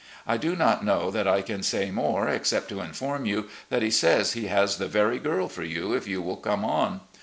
[0.25, 3.91] I do not know that I can say more, except to inform you that he
[3.91, 7.01] says he has the very girl for you if you will come on.